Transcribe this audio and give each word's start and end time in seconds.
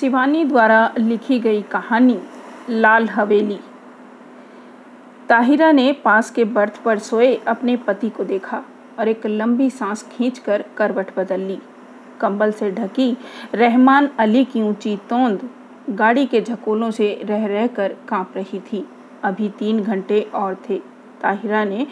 शिवानी 0.00 0.44
द्वारा 0.44 0.94
लिखी 0.98 1.38
गई 1.38 1.62
कहानी, 1.62 2.18
लाल 2.70 3.08
हवेली। 3.08 3.58
ताहिरा 5.28 5.72
ने 5.72 5.92
पास 5.92 6.30
के 6.30 6.44
बर्थ 6.44 6.82
पर 6.82 6.98
सोए 6.98 7.34
अपने 7.36 7.76
पति 7.76 8.10
को 8.10 8.24
देखा 8.24 8.62
और 8.98 9.08
एक 9.08 9.26
लंबी 9.26 9.70
सांस 9.70 10.02
खींचकर 10.12 10.64
करवट 10.76 11.16
बदल 11.16 11.40
ली। 11.40 11.58
कंबल 12.20 12.52
से 12.52 12.70
ढकी 12.70 13.16
रहमान 13.54 14.10
अली 14.18 14.44
की 14.44 14.62
ऊँची 14.62 14.96
तोंद 14.96 15.48
गाड़ी 15.90 16.26
के 16.26 16.40
झकोलों 16.40 16.90
से 16.90 17.20
रह 17.24 17.46
रह 17.46 17.66
कर 17.66 17.96
काँप 18.08 18.32
रही 18.36 18.60
थी। 18.60 18.86
अभी 19.22 19.48
तीन 19.48 19.82
घंटे 19.82 20.20
और 20.34 20.56
थे। 20.70 20.78
ताहिरा 21.22 21.64
ने 21.64 21.86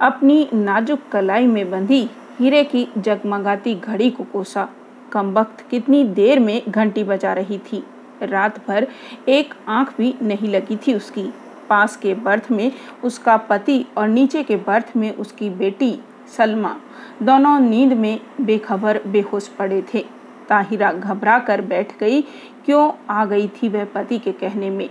अपनी 0.00 0.48
नाजुक 0.54 1.00
कलाई 1.12 1.46
में 1.46 1.70
बंधी 1.70 2.08
हीरे 2.38 2.64
की 2.64 2.88
जगमगाती 2.98 3.74
घड़ी 3.74 4.10
को 4.10 4.24
कोसा। 4.24 4.68
कम 5.12 5.32
वक्त 5.32 5.64
कितनी 5.70 6.04
देर 6.04 6.38
में 6.38 6.62
घंटी 6.68 7.04
बजा 7.04 7.32
रही 7.32 7.58
थी। 7.58 7.84
रात 8.22 8.68
भर 8.68 8.86
एक 9.28 9.54
आँख 9.68 9.94
भी 9.98 10.14
नहीं 10.22 10.48
लगी 10.48 10.76
थी 10.76 10.94
उसकी। 10.94 11.34
पास 11.68 11.96
के 11.96 12.14
बर्थ 12.14 12.48
में 12.50 12.72
उसका 13.04 13.36
पति 13.36 13.84
और 13.96 14.08
नीचे 14.08 14.42
के 14.42 14.56
बर्थ 14.56 14.92
में 14.96 15.14
उसकी 15.16 15.50
बेटी 15.50 16.00
सलमा 16.36 16.76
दोनों 17.22 17.60
नींद 17.60 17.92
में 17.92 18.20
बेखबर, 18.40 19.00
बेहोश 19.06 19.48
पड़े 19.48 19.84
थे। 19.94 20.04
ताहिरा 20.48 20.92
घबरा 20.92 21.38
कर 21.38 21.60
बैठ 21.60 21.98
गई, 22.00 22.22
क्यों 22.64 22.92
आ 23.10 23.24
गई 23.24 23.48
थी 23.48 23.68
वह 23.68 23.84
पति? 23.84 24.18
के 24.18 24.32
कहने 24.32 24.70
में। 24.70 24.90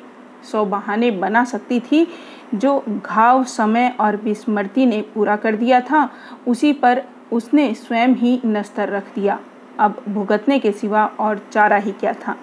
सौ 0.51 0.65
बहाने 0.65 1.11
बना 1.11 1.43
सकती 1.43 1.79
थी, 1.79 2.07
जो 2.55 2.83
घाव, 3.05 3.43
समय 3.43 3.95
और 3.99 4.15
विस्मृति 4.15 4.85
ने 4.85 5.01
पूरा 5.01 5.35
कर 5.35 5.55
दिया 5.55 5.81
था, 5.81 6.09
उसी 6.47 6.73
पर 6.73 7.03
उसने 7.31 7.73
स्वयं 7.73 8.07
ही 8.07 8.41
नस्तर 8.45 8.89
रख 8.89 9.15
दिया। 9.15 9.39
अब 9.79 10.03
भुगतने 10.09 10.59
के 10.59 10.71
सिवा 10.71 11.05
और 11.19 11.41
चारा 11.51 11.75
ही 11.75 11.91
क्या 11.91 12.13
था? 12.13 12.35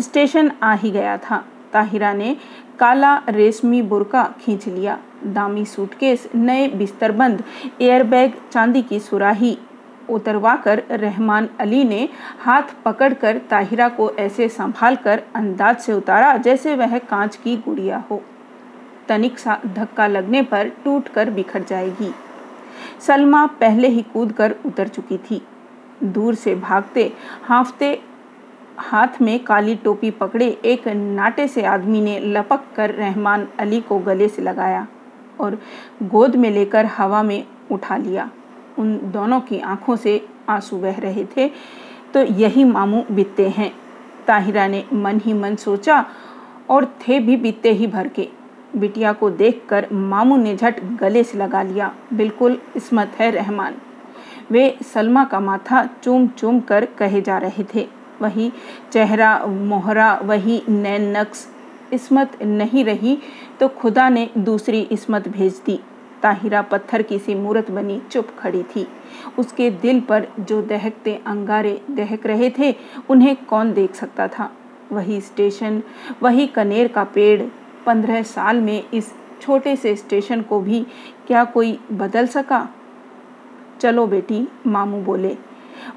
स्टेशन 0.00 0.52
आ 0.62 0.74
ही 0.74 0.90
गया 0.90 1.16
था। 1.16 1.44
ताहिरा 1.72 2.12
ने 2.12 2.36
काला 2.78 3.22
रेशमी 3.28 3.82
बुरका 3.82 4.24
खींच 4.40 4.66
लिया। 4.68 4.98
दामी 5.24 5.64
सूटकेस, 5.64 6.28
नए 6.34 6.68
बिस्तरबंद 6.68 7.42
एयरबैग, 7.80 8.32
चांदी 8.52 8.82
की 8.82 9.00
सुराही 9.00 9.58
उतरवाकर 10.10 10.82
रहमान 10.90 11.48
अली 11.60 11.84
ने 11.84 12.08
हाथ 12.40 12.62
पकड़कर 12.84 13.38
ताहिरा 13.38 13.88
को 13.88 14.10
ऐसे 14.10 14.48
संभाल 14.48 14.96
कर 14.96 15.22
अंदाज 15.34 15.76
से 15.76 15.92
उतारा 15.92 16.36
जैसे 16.36 16.74
वह 16.76 16.98
कांच 16.98 17.36
की 17.36 17.56
गुड़िया 17.56 18.04
हो। 18.10 18.22
तनिक 19.08 19.38
सा 19.38 19.60
धक्का 19.66 20.06
लगने 20.06 20.42
पर 20.42 20.68
टूट 20.68 21.08
कर 21.08 21.30
बिखर 21.30 21.62
जाएगी। 21.62 22.14
सलमा 23.00 23.46
पहले 23.46 23.88
ही 23.88 24.02
कूद 24.02 24.32
कर 24.32 24.54
उतर 24.66 24.88
चुकी 24.88 25.18
थी। 25.18 25.42
दूर 26.04 26.34
से 26.34 26.54
भागते 26.54 27.12
हाफते 27.42 28.02
हाथ 28.78 29.20
में 29.22 29.44
काली 29.44 29.74
टोपी 29.74 30.10
पकड़े, 30.10 30.48
एक 30.64 30.88
नाटे 30.88 31.48
से 31.48 31.64
आदमी 31.64 32.00
ने 32.00 32.18
लपक 32.20 32.64
कर 32.76 32.90
रहमान 32.90 33.48
अली 33.58 33.80
को 33.80 33.98
गले 33.98 34.28
से 34.28 34.42
लगाया 34.42 34.86
और 35.40 35.58
गोद 36.02 36.36
में 36.36 36.50
लेकर 36.50 36.86
हवा 36.86 37.22
में 37.22 37.46
उठा 37.72 37.96
लिया। 37.96 38.30
उन 38.78 39.00
दोनों 39.04 39.40
की 39.40 39.60
आँखों 39.60 39.96
से 39.96 40.28
आँसू 40.48 40.76
बह 40.76 40.98
रहे 40.98 41.24
थे। 41.24 41.50
तो 42.14 42.22
यही 42.22 42.64
मामू 42.64 43.04
बीतते 43.10 43.48
हैं। 43.48 43.72
ताहिरा 44.26 44.66
ने 44.66 44.84
मन 44.92 45.20
ही 45.24 45.32
मन 45.32 45.56
सोचा 45.56 46.04
और 46.70 46.84
थे 46.84 47.20
भी 47.20 47.36
बीतते 47.36 47.72
ही 47.72 47.86
भर 47.86 48.08
के। 48.08 48.28
बिटिया 48.76 49.12
को 49.12 49.30
देखकर 49.30 49.86
मामू 49.92 50.36
ने 50.36 50.56
झट 50.56 50.84
गले 50.84 51.24
से 51.24 51.38
लगा 51.38 51.62
लिया। 51.62 51.94
बिल्कुल 52.12 52.58
इसमत 52.76 53.12
है 53.18 53.30
रहमान। 53.30 53.74
वे 54.50 54.76
सलमा 54.84 55.24
का 55.24 55.40
माथा 55.40 55.84
चूम 56.02 56.26
चूम 56.28 56.60
कर 56.60 56.84
कहे 56.98 57.20
जा 57.20 57.38
रहे 57.38 57.64
थे। 57.74 57.86
वही 58.22 58.52
चेहरा, 58.92 59.38
मोहरा, 59.46 60.14
वही 60.16 60.62
नैन 60.68 61.16
नक्स, 61.16 61.46
इसमत 61.92 62.42
नहीं 62.42 62.84
रही 62.84 63.18
तो 63.60 63.68
खुदा 63.70 64.08
ने 64.08 64.28
दूसरी 64.38 64.80
इसमत 64.82 65.28
भेज 65.28 65.60
दी। 65.66 65.78
ताहिरा 66.22 66.62
पत्थर 66.62 67.02
की 67.02 67.18
सी 67.18 67.34
मूरत 67.34 67.70
बनी, 67.70 68.00
चुप 68.10 68.28
खड़ी 68.38 68.62
थी। 68.66 68.86
उसके 69.38 69.70
दिल 69.72 70.00
पर 70.00 70.26
जो 70.40 70.60
दहकते 70.62 71.14
अंगारे 71.26 71.80
दहक 71.90 72.26
रहे 72.26 72.50
थे, 72.58 72.74
उन्हें 73.10 73.36
कौन 73.44 73.72
देख 73.72 73.94
सकता 73.94 74.28
था? 74.28 74.50
वही 74.92 75.20
स्टेशन, 75.20 75.82
वही 76.22 76.46
कनेर 76.46 76.88
का 76.88 77.04
पेड़। 77.04 77.42
पंद्रह 77.86 78.22
साल 78.22 78.60
में 78.60 78.82
इस 78.94 79.12
छोटे 79.40 79.76
से 79.76 79.94
स्टेशन 79.96 80.42
को 80.42 80.60
भी 80.60 80.84
क्या 81.26 81.44
कोई 81.44 81.78
बदल 81.92 82.26
सका? 82.26 82.68
चलो 83.80 84.06
बेटी, 84.06 84.46
मामू 84.66 85.00
बोले। 85.00 85.36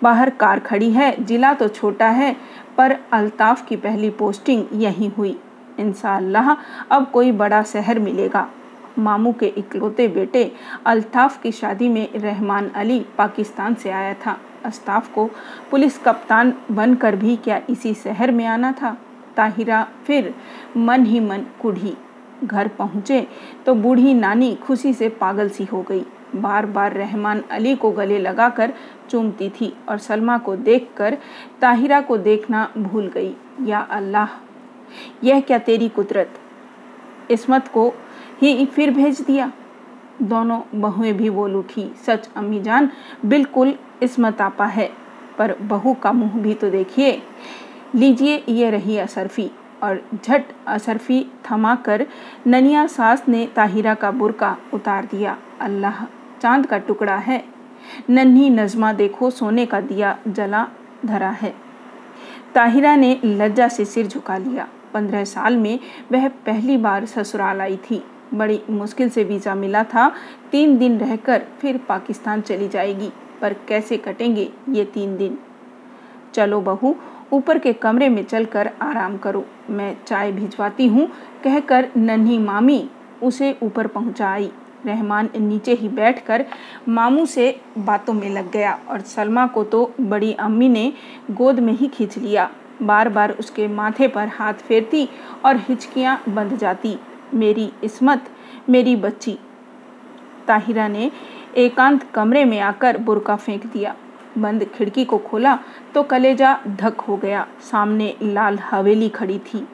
बाहर 0.04 0.30
कार 0.30 0.60
खड़ी 0.60 0.92
है, 0.92 1.24
जिला 1.24 1.54
तो 1.54 1.68
छोटा 1.68 2.08
है, 2.08 2.36
पर 2.78 2.98
अल्ताफ 3.14 3.66
की 3.68 3.76
पहली 3.76 4.10
पोस्टिंग 4.10 4.66
यहीं 4.74 5.12
हुई। 5.12 5.40
इंशाल्लाह 5.80 6.52
अब 6.92 7.10
कोई 7.14 7.32
बड़ा 7.32 7.64
शहर 7.64 8.00
मिलेगा। 8.00 8.48
मामू 9.00 9.32
के 9.34 9.48
इकलौते 9.48 10.08
बेटे 10.08 10.52
अल्ताफ 10.86 11.42
की 11.42 11.52
शादी 11.52 11.90
में 11.90 12.14
रहमान 12.16 12.70
अली 12.70 13.00
पाकिस्तान 13.18 13.76
से 13.76 13.90
आया 13.90 14.14
था। 14.14 14.38
अस्ताफ 14.66 15.14
को 15.14 15.30
पुलिस 15.72 15.98
कप्तान 15.98 16.54
बनकर 16.72 17.16
भी 17.16 17.36
क्या 17.36 17.62
इसी 17.70 17.94
शहर 17.94 18.32
में 18.32 18.46
आना 18.46 18.72
था? 18.72 18.98
ताहिरा 19.36 19.88
फिर 20.08 20.34
मन 20.78 21.06
ही 21.06 21.20
मन 21.20 21.46
कुढ़ी। 21.62 21.98
घर 22.44 22.68
पहुँचे 22.68 23.28
तो 23.66 23.74
बूढ़ी 23.74 24.14
नानी 24.14 24.56
खुशी 24.56 24.94
से 24.94 25.10
पागल 25.10 25.50
सी 25.50 25.66
हो 25.66 25.82
गई। 25.82 26.06
बार 26.36 26.66
बार 26.66 26.94
रहमान 26.94 27.44
अली 27.52 27.76
को 27.76 27.92
गले 27.92 28.20
लगाकर 28.20 28.74
चूमती 29.10 29.50
थी 29.52 29.74
और 29.90 29.98
सलमा 29.98 30.38
को 30.38 30.56
देखकर 30.56 31.18
ताहिरा 31.62 32.02
को 32.02 32.18
देखना 32.18 32.68
भूल 32.78 33.08
गई। 33.08 33.34
या 33.66 33.80
अल्लाह, 33.80 34.28
यह 35.24 35.42
क्या 35.42 35.58
तेरी 35.60 35.90
कुदरत? 35.90 36.40
इसमत 37.32 37.68
को 37.68 37.88
ही 38.42 38.66
फिर 38.66 38.92
भेज 38.92 39.22
दिया। 39.22 39.52
दोनों 40.22 40.60
बहुएँ 40.76 41.14
भी 41.14 41.30
बोल 41.30 41.56
उठी, 41.56 41.90
सच 42.06 42.30
अम्मी 42.38 42.60
जान, 42.62 42.90
बिल्कुल 43.26 43.74
इसमत 44.04 44.42
आपा 44.42 44.66
है, 44.66 44.90
पर 45.38 45.56
बहू 45.62 45.94
का 45.94 46.12
मुँह 46.12 46.40
भी 46.40 46.54
तो 46.54 46.70
देखिए। 46.70 47.22
लीजिए 47.96 48.44
ये 48.50 48.70
रही 48.72 48.98
असरफी 48.98 49.50
और 49.84 50.02
झट 50.16 50.46
असरफी 50.68 51.26
थमाकर 51.46 52.06
ननिया 52.48 52.86
सास 52.88 53.24
ने 53.28 53.46
ताहिरा 53.56 53.94
का 53.94 54.12
बुरका 54.12 54.56
उतार 54.74 55.06
दिया। 55.06 55.38
अल्लाह 55.62 56.04
चाँद 56.42 56.66
का 56.66 56.78
टुकड़ा 56.78 57.16
है। 57.16 57.44
नन्ही 58.10 58.50
नजमा 58.50 58.94
देखो, 58.94 59.30
सोने 59.30 59.66
का 59.66 59.82
दिया 59.82 60.18
जला 60.28 60.68
धरा 61.06 61.30
है। 61.30 61.54
ताहिरा 62.56 62.96
ने 62.96 63.20
लज्जा 63.26 63.68
से 63.68 63.86
सिर 63.86 64.08
झुका 64.08 64.38
लिया। 64.38 64.68
पंद्रह 64.94 65.24
साल 65.24 65.58
में 65.58 65.80
वह 66.12 66.28
पहली 66.28 66.78
बार 66.78 67.06
ससुराल 67.06 67.62
आई 67.62 67.78
थी। 67.78 68.04
बड़ी 68.34 68.62
मुश्किल 68.70 69.10
से 69.10 69.24
वीज़ा 69.24 69.56
मिला 69.56 69.84
था। 69.84 70.12
तीन 70.52 70.78
दिन 70.78 70.98
रहकर 71.00 71.44
फिर 71.62 71.78
पाकिस्तान 71.78 72.42
चली 72.42 72.68
जाएगी। 72.68 73.12
पर 73.42 73.54
कैसे 73.68 73.98
कटेंगे 73.98 74.52
ये 74.70 74.86
तीन 74.86 75.18
दिन? 75.18 75.38
चलो 76.34 76.62
बहू, 76.62 76.96
ऊपर 77.34 77.60
के 77.60 77.74
कमरे 77.74 78.10
में 78.10 78.24
चलकर 78.24 78.72
आराम 78.82 79.18
करो। 79.18 79.46
मैं 79.70 79.98
चाय 80.08 80.32
भिजवाती 80.32 80.88
हूँ। 80.88 81.08
कहकर 81.44 81.90
नन्ही 81.98 82.38
मामी 82.38 82.90
उसे 83.24 83.58
ऊपर 83.64 83.88
पहुँचा 83.88 84.30
आई 84.30 84.52
रहमान 84.86 85.30
नीचे 85.38 85.74
ही 85.74 85.90
बैठकर 85.90 86.46
मामू 86.90 87.26
से 87.26 87.50
बातों 87.78 88.14
में 88.14 88.30
लग 88.30 88.52
गया 88.52 88.78
और 88.90 89.02
सलमा 89.02 89.46
को 89.48 89.64
तो 89.64 89.92
बड़ी 90.02 90.34
अम्मी 90.40 90.70
ने 90.70 90.92
गोद 91.32 91.60
में 91.60 91.74
ही 91.74 91.88
खींच 91.88 92.18
लिया। 92.18 92.50
बार 92.82 93.10
बार 93.10 93.32
उसके 93.32 93.68
माथे 93.68 94.08
पर 94.08 94.28
हाथ 94.30 94.54
फेरती 94.68 95.08
और 95.46 95.58
हिचकियाँ 95.60 96.22
बंध 96.30 96.58
जाती। 96.58 96.98
मेरी 97.34 97.72
इसमत, 97.84 98.30
मेरी 98.70 98.96
बच्ची, 98.98 99.38
ताहिरा 100.48 100.88
ने 100.88 101.12
एकांत 101.58 102.04
कमरे 102.14 102.46
में 102.46 102.60
आकर 102.60 102.98
बुरका 103.00 103.36
फेंक 103.36 103.66
दिया। 103.66 103.96
बंद 104.38 104.64
खिड़की 104.68 105.06
को 105.06 105.18
खोला 105.20 105.58
तो 105.94 106.04
कलेजा 106.04 106.58
धक 106.70 107.02
हो 107.02 107.18
गया। 107.18 107.46
सामने 107.62 108.14
लाल 108.24 108.60
हवेली 108.62 109.10
खड़ी 109.10 109.38
थी। 109.44 109.68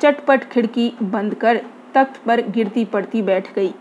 चटपट 0.00 0.44
खिड़की 0.44 0.92
बंद 1.02 1.34
कर 1.34 1.60
तख्त 1.94 2.20
पर 2.26 2.40
गिरती 2.48 2.84
पड़ती 2.84 3.22
बैठ 3.22 3.52
गई। 3.54 3.72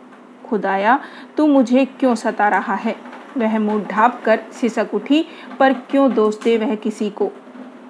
खुदाया, 0.50 1.00
तू 1.38 1.48
मुझे 1.48 1.86
क्यों 1.86 2.16
सता 2.16 2.48
रहा 2.48 2.76
है? 2.76 2.96
वह 3.38 3.60
मुँह 3.60 3.86
ढाप 3.86 4.22
कर 4.26 4.40
सिसक 4.52 4.90
उठी, 4.94 5.26
पर 5.60 5.74
क्यों 5.74 6.14
दोष 6.14 6.40
दे 6.44 6.58
वह 6.58 6.76
किसी 6.76 7.10
को? 7.10 7.32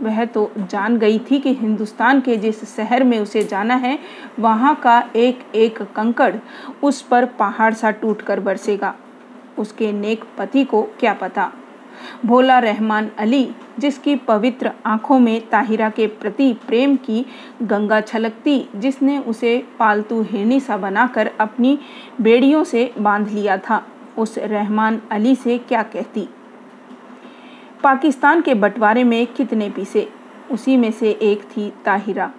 वह 0.01 0.25
तो 0.25 0.51
जान 0.57 0.97
गई 0.97 1.19
थी 1.19 1.39
कि 1.39 1.53
हिंदुस्तान 1.53 2.21
के 2.21 2.37
जिस 2.37 2.75
शहर 2.75 3.03
में 3.03 3.19
उसे 3.19 3.43
जाना 3.43 3.75
है, 3.75 3.99
वहाँ 4.39 4.75
का 4.75 5.09
एक 5.15 5.39
एक 5.55 5.81
कंकड़ 5.81 6.35
उस 6.83 7.01
पर 7.01 7.25
पहाड़ 7.25 7.73
सा 7.73 7.91
टूट 7.91 8.21
कर 8.21 8.39
बरसेगा। 8.39 8.95
उसके 9.59 9.91
नेक 9.91 10.25
पति 10.37 10.63
को 10.63 10.81
क्या 10.99 11.13
पता? 11.13 11.51
भोला 12.25 12.59
रहमान 12.59 13.11
अली, 13.17 13.55
जिसकी 13.79 14.15
पवित्र 14.15 14.71
आँखों 14.85 15.19
में 15.19 15.47
ताहिरा 15.47 15.89
के 15.89 16.07
प्रति 16.07 16.53
प्रेम 16.53 16.95
की 16.95 17.25
गंगा 17.61 18.01
छलकती, 18.01 18.69
जिसने 18.75 19.19
उसे 19.19 19.67
पालतू 19.79 20.21
हिरनी 20.21 20.59
सा 20.59 20.77
बनाकर 20.77 21.31
अपनी 21.39 21.79
बेड़ियों 22.21 22.63
से 22.63 22.93
बाँध 22.97 23.27
लिया 23.27 23.57
था, 23.57 23.87
उस 24.17 24.37
रहमान 24.37 25.01
अली 25.11 25.35
से 25.35 25.57
क्या 25.57 25.83
कहती? 25.83 26.29
पाकिस्तान 27.83 28.41
के 28.41 28.53
बंटवारे 28.53 29.03
में 29.03 29.27
कितने 29.27 29.69
पीसे? 29.69 30.09
उसी 30.51 30.77
में 30.77 30.91
से 30.91 31.11
एक 31.11 31.43
थी 31.43 31.73
ताहिरा। 31.85 32.31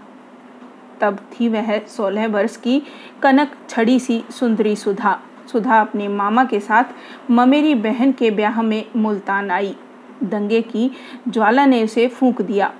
तब 1.00 1.16
थी 1.16 1.48
वह 1.48 1.78
सोलह 1.78 2.26
वर्ष 2.26 2.56
की 2.56 2.82
कनक 3.22 3.52
छड़ी 3.68 4.00
सी 4.00 4.24
सुंदरी 4.30 4.76
सुधा। 4.76 5.20
सुधा 5.52 5.80
अपने 5.80 6.08
मामा 6.08 6.44
के 6.44 6.60
साथ 6.60 6.84
ममेरी 7.30 7.74
बहन 7.74 8.12
के 8.12 8.30
ब्याह 8.30 8.62
में 8.62 8.84
मुल्तान 8.96 9.50
आई। 9.50 9.76
दंगे 10.22 10.62
की 10.62 10.90
ज्वाला 11.28 11.66
ने 11.66 11.84
उसे 11.84 12.08
फूंक 12.08 12.42
दिया। 12.42 12.72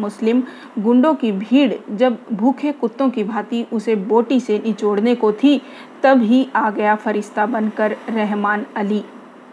मुस्लिम 0.00 0.42
गुंडों 0.78 1.14
की 1.14 1.32
भीड़ 1.32 1.74
जब 1.90 2.18
भूखे 2.32 2.72
कुत्तों 2.72 3.10
की 3.10 3.24
भांति 3.24 3.66
उसे 3.72 3.94
बोटी 3.96 4.40
से 4.40 4.58
निचोड़ने 4.58 5.14
को 5.14 5.32
थी, 5.32 5.62
तब 6.02 6.22
ही 6.22 6.48
आ 6.56 6.70
गया 6.70 6.94
फरिश्ता 6.94 7.46
बनकर 7.46 7.96
रहमान 8.10 8.66
अली। 8.76 9.04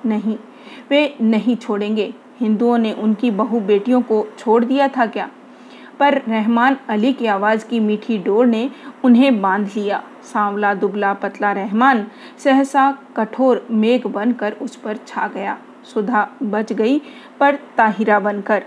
नहीं, 0.06 0.38
वे 0.89 1.15
नहीं 1.21 1.56
छोड़ेंगे। 1.56 2.13
हिंदुओं 2.39 2.77
ने 2.77 2.94
उनकी 2.94 3.31
बहु 3.31 3.59
बेटियों 3.59 4.01
को 4.01 4.27
छोड़ 4.38 4.65
दिया 4.65 4.88
था 4.88 5.06
क्या? 5.06 5.30
पर 6.01 6.13
रहमान 6.13 6.77
अली 6.89 7.13
की 7.13 7.25
आवाज़ 7.25 7.65
की 7.65 7.80
मीठी 7.80 8.18
डोर 8.18 8.45
ने 8.45 8.71
उन्हें 9.03 9.42
बाँध 9.42 9.68
लिया। 9.68 10.03
सांवला, 10.24 10.74
दुबला, 10.74 11.13
पतला 11.13 11.51
रहमान, 11.51 12.07
सहसा 12.38 12.98
कठोर 13.18 13.68
मेघ 13.71 14.07
बनकर 14.07 14.51
उस 14.51 14.75
पर 14.75 14.98
छा 15.07 15.27
गया। 15.27 15.57
सुधा 15.83 16.30
बच 16.44 16.74
गई 16.74 17.01
पर 17.39 17.56
ताहिरा 17.56 18.19
बनकर। 18.19 18.63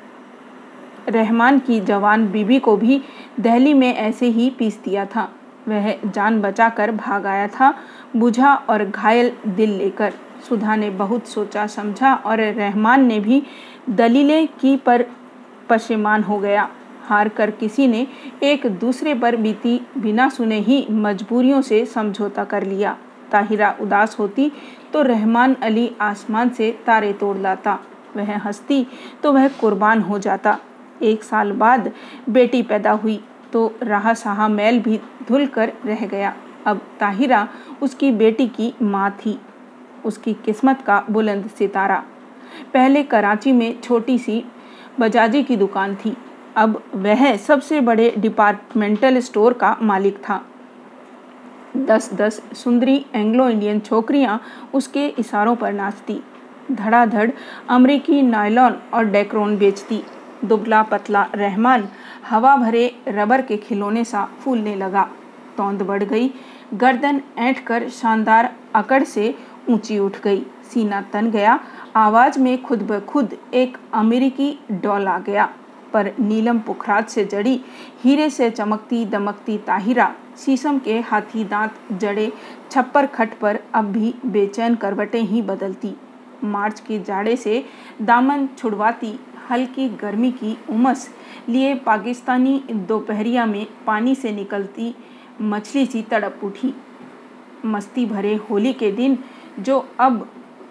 रहमान 1.09 1.59
की 1.59 1.81
जवान 1.81 2.33
बीबी 2.33 2.59
को 2.59 2.77
भी 2.77 3.03
दहली 3.41 3.75
में 3.75 3.95
ऐसे 3.95 4.27
ही 4.27 4.51
पीस 4.51 4.81
दिया 4.85 5.05
था। 5.05 5.33
वह 5.69 5.95
जान 6.07 6.41
बचाकर 6.41 6.91
भाग 6.91 7.27
आया 7.27 7.49
था, 7.49 7.75
बुझा 8.17 8.55
और 8.55 8.85
घायल 8.85 9.33
दिल 9.47 9.71
लेकर। 9.71 10.13
सुधा 10.49 10.77
ने 10.77 10.91
बहुत 10.91 11.27
सोचा, 11.27 11.67
समझा 11.67 12.15
और 12.15 12.41
रहमान 12.41 13.05
ने 13.05 13.21
भी 13.21 13.43
दलीलें 13.91 14.49
की 14.49 14.77
पर 14.77 15.07
पशेमान 15.71 16.23
हो 16.23 16.39
गया। 16.39 16.69
हार 17.05 17.29
कर 17.29 17.51
किसी 17.51 17.87
ने 17.87 18.07
एक 18.43 18.67
दूसरे 18.81 19.15
पर 19.15 19.37
बीती 19.37 19.81
बिना 19.99 20.29
सुने 20.29 20.59
ही 20.61 20.87
मजबूरियों 20.91 21.61
से 21.63 21.85
समझौता 21.87 22.45
कर 22.45 22.65
लिया। 22.65 22.97
ताहिरा 23.33 23.75
उदास 23.81 24.17
होती 24.19 24.51
तो 24.93 25.03
रहमान 25.03 25.55
अली 25.63 25.91
आसमान 26.01 26.49
से 26.49 26.71
तारे 26.87 27.13
तोड़ 27.13 27.37
लाता। 27.39 27.79
वह 28.17 28.37
हंसती 28.39 28.87
तो 29.23 29.33
वह 29.33 29.49
कुर्बान 29.61 30.01
हो 30.01 30.19
जाता। 30.19 30.59
एक 31.03 31.23
साल 31.23 31.53
बाद 31.53 31.91
बेटी 32.29 32.63
पैदा 32.63 32.91
हुई 32.93 33.21
तो 33.53 33.73
रहा 33.83 34.15
सहा 34.15 34.49
मैल 34.49 34.81
भी 34.81 35.01
धुल 35.29 35.47
कर 35.47 35.73
रह 35.85 36.07
गया। 36.07 36.35
अब 36.67 36.81
ताहिरा 37.01 37.47
उसकी 37.83 38.11
बेटी 38.13 38.47
की 38.49 38.73
माँ 38.83 39.11
थी। 39.21 39.39
उसकी 40.05 40.33
किस्मत 40.45 40.83
का 40.83 41.05
बुलंद 41.11 41.49
सितारा। 41.49 42.03
पहले 42.75 43.03
कराची 43.03 43.53
में 43.53 43.81
छोटी 43.81 44.19
सी 44.19 44.45
बजाजी 45.01 45.43
की 45.43 45.57
दुकान 45.57 45.95
थी। 45.95 46.17
अब 46.57 46.83
वह 46.95 47.37
सबसे 47.37 47.81
बड़े 47.81 48.13
डिपार्टमेंटल 48.19 49.19
स्टोर 49.21 49.53
का 49.53 49.77
मालिक 49.83 50.19
था। 50.19 50.41
दस 51.77 52.13
दस 52.15 52.41
सुंदरी 52.55 53.05
एंग्लो 53.15 53.49
इंडियन 53.49 53.81
छोकरियाँ 53.81 54.41
उसके 54.75 55.07
इशारों 55.09 55.55
पर 55.57 55.73
नाचती, 55.73 56.21
धड़ाधड़ 56.73 57.31
अमरीकी 57.69 58.21
नायलॉन 58.23 58.77
और 58.95 59.05
डेक्रोन 59.05 59.57
बेचती, 59.59 60.03
दुबला 60.45 60.83
पतला 60.83 61.27
रहमान 61.35 61.89
हवा 62.29 62.57
भरे 62.57 62.91
रबर 63.09 63.43
के 63.43 63.57
खिलौने 63.57 64.05
सा 64.05 64.25
फूलने 64.41 64.75
लगा। 64.75 65.09
तौंद 65.57 65.83
बढ़ 65.83 66.03
गई, 66.03 66.31
गर्दन 66.75 67.21
ऐंठ 67.39 67.65
कर 67.67 67.89
शानदार 67.91 68.53
अकड़ 68.75 69.03
से 69.05 69.35
ऊँची 69.71 69.99
उठ 69.99 70.21
गई। 70.23 70.43
सीना 70.65 71.01
तन 71.13 71.31
गया, 71.31 71.59
आवाज़ 71.97 72.39
में 72.41 72.63
खुद 72.63 72.83
ब 72.83 73.01
खुद 73.01 73.37
एक 73.55 73.77
अमेरिकी 73.95 74.59
डॉल 74.73 75.09
आ 75.09 75.19
गया। 75.19 75.49
पर 75.95 76.13
नीलम 76.21 76.59
पुखराज 76.59 77.09
से 77.09 77.25
जड़ी, 77.25 77.61
हीरे 78.03 78.31
से 78.31 78.51
चमकती 78.51 79.05
दमकती 79.05 79.59
ताहिरा, 79.59 80.15
शीशम 80.39 80.79
के 80.79 81.01
हाथी 81.01 81.45
दांत 81.45 81.75
जड़े, 81.93 82.33
छप्पर 82.71 83.07
खट 83.07 83.39
पर 83.39 83.59
अब 83.75 83.85
भी 83.85 84.15
बेचैन 84.27 84.75
करवटें 84.75 85.21
ही 85.21 85.43
बदलती। 85.43 85.95
मार्च 86.45 86.81
के 86.81 86.99
जाड़े 86.99 87.37
से 87.37 87.65
दामन 88.03 88.49
छुड़वाती, 88.59 89.19
हल्की 89.51 89.89
गर्मी 89.89 90.31
की 90.33 90.57
उमस, 90.71 91.09
लिए 91.49 91.75
पाकिस्तानी 91.75 92.63
दोपहरिया 92.71 93.47
में 93.47 93.67
पानी 93.87 94.15
से 94.15 94.33
निकलती 94.33 94.95
मछली 95.43 95.87
सी 95.87 96.03
तड़प 96.03 96.41
उठी। 96.45 96.75
मस्ती 97.65 98.07
भरे 98.07 98.35
होली 98.51 98.73
के 98.73 98.91
दिन, 98.93 99.19
जो 99.61 99.89
अब 100.01 100.29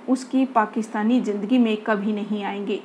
उसकी 0.09 0.45
पाकिस्तानी 0.45 1.21
ज़िंदगी 1.21 1.57
में 1.57 1.77
कभी 1.77 2.13
नहीं 2.13 2.43
आएँगे। 2.43 2.81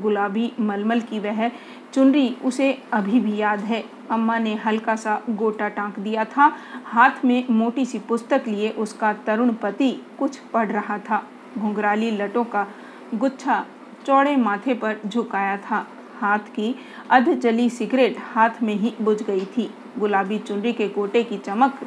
गुलाबी 0.00 0.52
मलमल 0.60 1.00
की 1.00 1.18
वह 1.18 1.48
चुनरी, 1.94 2.36
उसे 2.44 2.72
अभी 2.92 3.20
भी 3.20 3.36
याद 3.36 3.60
है। 3.60 3.84
अम्मा 4.10 4.38
ने 4.38 4.54
हल्का 4.54 4.96
सा 4.96 5.20
गोटा 5.30 5.68
टाँक 5.68 5.98
दिया 5.98 6.24
था। 6.24 6.52
हाथ 6.84 7.24
में 7.24 7.44
मोटी 7.50 7.84
सी 7.86 7.98
पुस्तक 7.98 8.44
लिए 8.48 8.70
उसका 8.70 9.12
तरुण 9.26 9.52
पति 9.52 9.90
कुछ 10.18 10.38
पढ़ 10.52 10.68
रहा 10.68 10.98
था। 10.98 11.22
घुंघराली 11.58 12.10
लटों 12.10 12.44
का 12.44 12.66
गुच्छा 13.14 13.64
चौड़े 14.06 14.36
माथे 14.36 14.74
पर 14.74 14.96
झुकाया 15.06 15.56
था। 15.56 15.86
हाथ 16.20 16.38
की 16.38 16.74
अध 17.10 17.28
जली 17.32 17.68
सिगरेट 17.70 18.16
हाथ 18.20 18.62
में 18.62 18.74
ही 18.74 18.92
बुझ 19.00 19.22
गई 19.22 19.44
थी। 19.56 19.70
गुलाबी 19.98 20.38
चुनरी 20.38 20.72
के 20.72 20.88
गोटे 20.88 21.22
की 21.22 21.38
चमक 21.38 21.80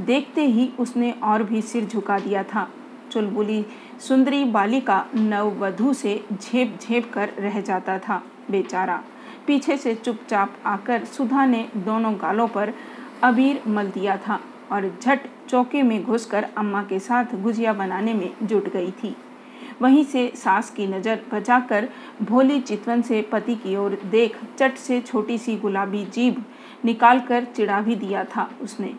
देखते 0.00 0.44
ही 0.46 0.68
उसने 0.80 1.10
और 1.22 1.42
भी 1.42 1.62
सिर 1.62 1.84
झुका 1.84 2.18
दिया 2.18 2.42
था। 2.42 2.68
चुलबुली 3.12 3.64
सुंदरी 4.00 4.44
बालिका 4.46 5.04
नववधु 5.14 5.92
से 5.94 6.20
झेप 6.32 6.78
झेप 6.80 7.12
कर 7.14 7.30
रह 7.38 7.60
जाता 7.60 7.98
था 7.98 8.22
बेचारा। 8.50 9.02
पीछे 9.46 9.76
से 9.76 9.94
चुपचाप 9.94 10.54
आकर 10.66 11.04
सुधा 11.06 11.44
ने 11.46 11.66
दोनों 11.76 12.14
गालों 12.14 12.48
पर 12.48 12.72
अबीर 13.24 13.62
मल 13.68 13.86
दिया 13.90 14.16
था 14.26 14.40
और 14.72 14.90
झट 15.02 15.26
चौके 15.48 15.82
में 15.82 16.02
घुसकर 16.04 16.46
अम्मा 16.58 16.82
के 16.82 16.98
साथ 16.98 17.34
गुजिया 17.42 17.72
बनाने 17.72 18.14
में 18.14 18.30
जुट 18.42 18.72
गई 18.72 18.90
थी। 19.02 19.14
वहीं 19.82 20.04
से 20.04 20.26
सास 20.36 20.70
की 20.70 20.86
नज़र 20.86 21.20
बचाकर 21.32 21.88
भोली 22.22 22.60
चितवन 22.60 23.02
से 23.02 23.20
पति 23.22 23.54
की 23.54 23.76
ओर 23.76 23.98
देख 24.10 24.36
चट 24.58 24.76
से 24.76 25.00
छोटी 25.00 25.38
सी 25.38 25.56
गुलाबी 25.56 26.04
जीभ 26.04 26.42
निकालकर 26.84 27.44
चिढ़ा 27.46 27.80
भी 27.80 27.94
दिया 27.96 28.24
था 28.26 28.48
उसने। 28.62 28.94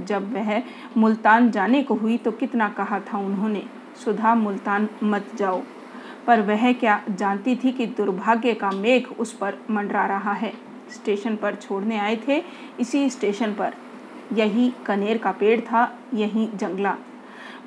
जब 0.00 0.32
वह 0.34 0.62
मुल्तान 0.96 1.50
जाने 1.50 1.82
को 1.82 1.94
हुई 1.94 2.16
तो 2.16 2.30
कितना 2.30 2.68
कहा 2.68 3.00
था 3.00 3.18
उन्होंने, 3.18 3.62
सुधा 4.04 4.34
मुल्तान 4.34 4.88
मत 5.02 5.30
जाओ। 5.36 5.62
पर 6.26 6.40
वह 6.40 6.72
क्या 6.72 7.00
जानती 7.10 7.56
थी 7.56 7.72
कि 7.72 7.86
दुर्भाग्य 7.86 8.54
का 8.54 8.70
मेघ 8.70 9.06
उस 9.08 9.32
पर 9.32 9.58
मंडरा 9.70 10.06
रहा 10.06 10.32
है। 10.32 10.52
स्टेशन 10.92 11.36
पर 11.36 11.54
छोड़ने 11.54 11.98
आए 11.98 12.16
थे, 12.28 12.42
इसी 12.80 13.08
स्टेशन 13.10 13.52
पर। 13.52 13.74
यही 14.32 14.72
कनेर 14.86 15.18
का 15.18 15.32
पेड़ 15.32 15.60
था, 15.60 15.98
यही 16.14 16.48
जंगला। 16.54 16.96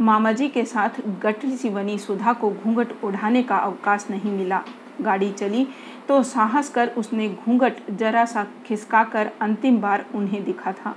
मामा 0.02 0.32
जी 0.32 0.48
के 0.48 0.64
साथ 0.66 1.02
गटरी 1.24 1.56
सी 1.58 1.70
बनी 1.70 1.98
सुधा 1.98 2.34
को 2.34 2.50
घूंघट 2.52 3.04
उड़ाने 3.04 3.44
का 3.44 3.58
अवकाश 3.58 4.08
नहीं 4.10 4.32
मिला। 4.32 4.62
गाड़ी 5.02 5.32
चली 5.32 5.68
तो 6.08 6.22
साहस 6.24 6.70
कर 6.70 6.88
उसने 6.88 7.30
घूंघट 7.30 7.74
जरा 7.92 8.26
सा 8.26 8.46
खिसकाकर 8.66 9.32
अंतिम 9.42 9.80
बार 9.82 10.06
उन्हें 10.16 10.44
दिखा 10.44 10.72
था। 10.72 10.96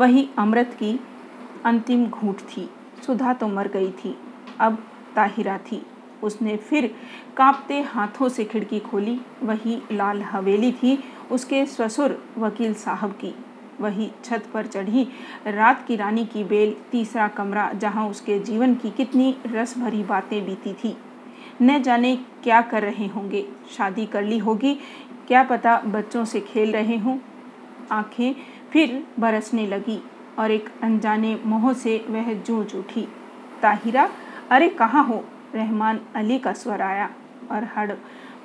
वही 0.00 0.28
अमृत 0.38 0.76
की 0.78 0.98
अंतिम 1.64 2.06
घूट 2.06 2.40
थी। 2.48 2.68
सुधा 3.06 3.32
तो 3.32 3.48
मर 3.48 3.68
गई 3.68 3.90
थी, 3.90 4.16
अब 4.60 4.84
ताहिरा 5.16 5.58
थी। 5.58 5.82
उसने 6.22 6.56
फिर 6.56 6.94
कांपते 7.36 7.80
हाथों 7.82 8.28
से 8.28 8.44
खिड़की 8.44 8.80
खोली, 8.80 9.20
वही 9.42 9.80
लाल 9.92 10.22
हवेली 10.22 10.72
थी 10.72 10.98
उसके 11.30 11.64
ससुर 11.66 12.18
वकील 12.38 12.74
साहब 12.74 13.12
की। 13.12 13.34
वही 13.80 14.10
छत 14.24 14.46
पर 14.54 14.66
चढ़ी 14.66 15.06
रात 15.46 15.84
की 15.86 15.96
रानी 15.96 16.24
की 16.24 16.44
बेल, 16.44 16.74
तीसरा 16.90 17.28
कमरा 17.28 17.72
जहाँ 17.72 18.08
उसके 18.08 18.38
जीवन 18.38 18.74
की 18.74 18.90
कितनी 18.90 19.34
रस 19.46 19.78
भरी 19.78 20.02
बातें 20.02 20.44
बीती 20.46 20.72
थी। 20.74 20.96
न 21.62 21.82
जाने 21.82 22.16
क्या 22.16 22.60
कर 22.60 22.82
रहे 22.82 23.06
होंगे, 23.06 23.46
शादी 23.76 24.06
कर 24.06 24.22
ली 24.22 24.38
होगी, 24.38 24.74
क्या 25.28 25.42
पता 25.42 25.76
बच्चों 25.86 26.24
से 26.24 26.40
खेल 26.40 26.72
रहे 26.72 26.96
हों। 26.96 27.18
आँखें 27.92 28.34
फिर 28.74 29.06
बरसने 29.18 29.66
लगी 29.66 30.02
और 30.38 30.50
एक 30.50 30.68
अनजाने 30.82 31.38
मोह 31.46 31.72
से 31.72 32.06
वह 32.08 32.32
जूझ 32.34 32.74
उठी। 32.74 33.06
ताहिरा, 33.62 34.08
अरे 34.50 34.68
कहाँ 34.68 35.04
हो? 35.04 35.24
रहमान 35.54 36.00
अली 36.16 36.38
का 36.38 36.52
स्वर 36.52 36.82
आया 36.82 37.10
और 37.50 37.64
हड़ 37.64 37.92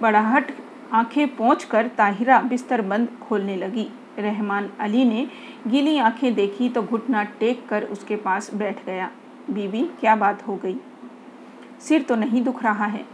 बड़ाहट 0.02 0.52
आँखें 0.94 1.36
पहुँच 1.36 1.64
कर 1.64 1.88
ताहिरा 1.88 2.42
बिस्तर 2.42 2.82
बंद 2.82 3.10
खोलने 3.22 3.56
लगी। 3.56 3.88
रहमान 4.20 4.70
अली 4.80 5.06
ने 5.06 5.28
गीली 5.68 5.98
आँखें 5.98 6.34
देखी 6.36 6.70
तो 6.70 6.84
घुटना 6.84 7.24
टेक 7.24 7.68
कर 7.68 7.84
उसके 7.84 8.16
पास 8.16 8.54
बैठ 8.54 8.86
गया। 8.86 9.12
बीबी, 9.50 9.84
क्या 10.00 10.16
बात 10.16 10.48
हो 10.48 10.56
गई? 10.56 10.78
सिर 11.80 12.02
तो 12.02 12.16
नहीं 12.16 12.44
दुख 12.44 12.64
रहा 12.64 12.86
है। 12.86 13.06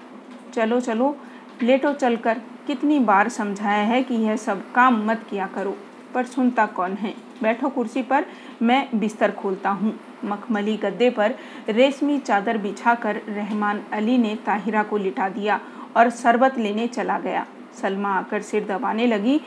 चलो 0.53 0.79
चलो, 0.79 1.17
लेटो 1.63 1.93
चलकर। 1.93 2.41
कितनी 2.67 2.99
बार 2.99 3.29
समझाया 3.29 3.83
है 3.83 4.03
कि 4.03 4.15
यह 4.15 4.35
सब 4.35 4.71
काम 4.73 5.05
मत 5.07 5.27
किया 5.29 5.47
करो। 5.47 5.77
पर 6.15 6.25
सुनता 6.25 6.65
कौन 6.65 6.93
है? 6.93 7.13
बैठो 7.43 7.69
कुर्सी 7.69 8.01
पर, 8.01 8.25
मैं 8.61 8.87
बिस्तर 8.95 9.31
खोलता 9.31 9.69
हूँ। 9.69 9.93
मखमली 10.25 10.75
गद्दे 10.77 11.09
पर 11.09 11.35
रेशमी 11.69 12.17
चादर 12.19 12.57
बिछाकर 12.57 13.21
रहमान 13.29 13.81
अली 13.93 14.17
ने 14.17 14.35
ताहिरा 14.45 14.83
को 14.83 14.97
लिटा 14.97 15.29
दिया 15.29 15.59
और 15.97 16.09
शरबत 16.09 16.57
लेने 16.57 16.87
चला 16.87 17.17
गया। 17.19 17.45
सलमा 17.81 18.09
आकर 18.09 18.41
सिर 18.41 18.65
दबाने 18.65 19.07
लगी। 19.07 19.39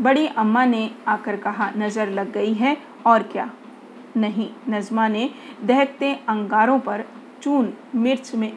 बड़ी 0.00 0.26
अम्मा 0.26 0.64
ने 0.64 0.90
आकर 1.08 1.36
कहा, 1.36 1.70
नज़र 1.76 2.10
लग 2.10 2.32
गई 2.32 2.52
है 2.52 2.76
और 3.06 3.22
क्या? 3.22 3.50
नहीं, 4.16 4.48
नजमा 4.68 5.08
ने 5.08 5.30
दहकते 5.64 6.12
अंगारों 6.28 6.78
पर 6.78 7.04
चून 7.42 7.72
मिर्च 7.94 8.34
में 8.34 8.52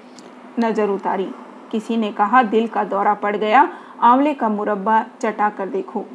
नज़र 0.59 0.89
उतारी। 0.89 1.27
किसी 1.71 1.97
ने 1.97 2.11
कहा, 2.11 2.41
दिल 2.43 2.67
का 2.67 2.83
दौरा 2.83 3.13
पड़ 3.13 3.35
गया, 3.35 3.61
आंवले 4.01 4.33
का 4.33 4.49
मुरब्बा 4.49 5.05
चटा 5.21 5.49
कर 5.49 5.69
देखो। 5.69 6.05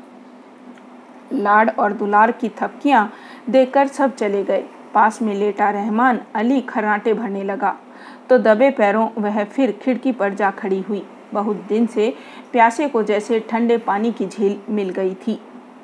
लाड 1.33 1.71
और 1.79 1.93
दुलार 1.93 2.33
की 2.33 2.49
थपकियाँ 2.49 3.13
देकर 3.51 3.87
सब 3.87 4.15
चले 4.17 4.43
गए। 4.45 4.65
पास 4.95 5.23
में 5.23 5.35
लेटा 5.35 5.71
रहमान, 5.71 6.21
अली 6.35 6.61
खराटे 6.61 7.15
भरने 7.15 7.43
लगा। 7.45 7.77
तो 8.31 8.39
दबे 8.39 8.71
पैरों 8.71 9.09
वह 9.19 9.45
फिर 9.45 9.73
खिड़की 9.83 10.13
पर 10.13 10.35
जा 10.35 10.51
खड़ी 10.51 10.81
हुई। 10.81 11.03
बहुत 11.33 11.57
दिन 11.57 11.87
से 11.87 12.15
प्यासे 12.53 12.89
को 12.89 13.03
जैसे 13.03 13.41
ठंडे 13.41 13.79
पानी 13.79 14.13
की 14.13 14.27
झील 14.27 14.59
मिल 14.69 14.91
गई 14.91 15.15
थी। 15.27 15.41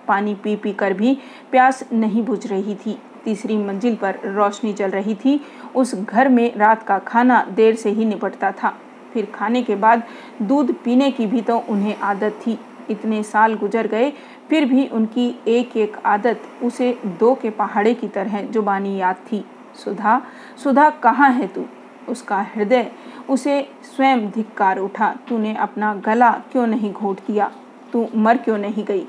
पानी 0.09 0.35
पी 0.35 0.57
पी 0.57 0.73
कर 0.73 0.93
भी 0.93 1.19
प्यास 1.51 1.85
नहीं 1.93 2.25
बुझ 2.25 2.47
रही 2.47 2.75
थी। 2.75 2.99
तीसरी 3.25 3.57
मंजिल 3.57 3.97
पर 3.97 4.19
रोशनी 4.25 4.73
चल 4.73 4.91
रही 4.91 5.15
थी। 5.15 5.41
उस 5.75 5.95
घर 5.95 6.29
में 6.29 6.55
रात 6.57 6.83
का 6.83 6.99
खाना 6.99 7.43
देर 7.51 7.75
से 7.75 7.91
ही 7.91 8.05
निपटता 8.05 8.53
था। 8.53 8.75
फिर 9.15 9.27
खाने 9.35 9.63
के 9.63 9.75
बाद 9.75 10.03
दूध 10.43 10.73
पीने 10.75 11.11
की 11.11 11.27
भी 11.27 11.41
तो 11.41 11.59
उन्हें 11.69 11.97
आदत 11.97 12.41
थी। 12.47 12.59
इतने 12.91 13.23
साल 13.23 13.55
गुजर 13.55 13.87
गए 13.87 14.13
फिर 14.51 14.65
भी 14.65 14.87
उनकी 14.87 15.29
एक 15.49 15.77
एक 15.77 15.97
आदत 16.07 16.43
उसे 16.63 16.99
दो 17.21 17.35
के 17.35 17.51
पहाड़े 17.51 17.95
की 17.95 18.09
तरह 18.09 18.43
जुबानी 18.43 18.97
याद 18.97 19.17
थी। 19.33 19.45
सुधा 19.85 20.21
सुधा, 20.65 20.91
कहाँ 20.91 21.31
है 21.31 21.47
तू? 21.47 21.65
उसका 22.09 22.41
हृदय, 22.55 22.91
उसे 23.31 23.69
स्वयं 23.83 24.31
धिक्कार 24.31 24.79
उठा। 24.79 25.15
तूने 25.29 25.55
अपना 25.55 25.95
गला 25.95 26.31
क्यों 26.31 26.67
नहीं 26.67 26.93
घोट 26.93 27.19
दिया 27.27 27.51
तू 27.93 28.09
मर 28.15 28.37
क्यों 28.37 28.59
नहीं 28.59 28.85
गई? 28.85 29.07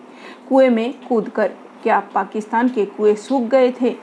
कुएँ 0.50 0.69
में 0.69 0.93
कूद 1.08 1.29
कर, 1.29 1.51
क्या 1.84 2.00
पाकिस्तान 2.00 2.69
के 2.69 2.86
कुएँ 2.86 3.15
सूख 3.15 3.43
गए 3.43 3.72
थे? 3.72 3.96